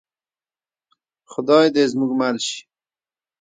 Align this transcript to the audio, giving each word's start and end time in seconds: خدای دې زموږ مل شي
خدای 1.31 1.67
دې 1.75 1.83
زموږ 1.91 2.11
مل 2.19 2.37
شي 2.47 2.59